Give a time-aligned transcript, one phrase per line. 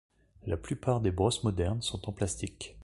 [0.47, 2.75] La plupart des brosses modernes sont en plastique.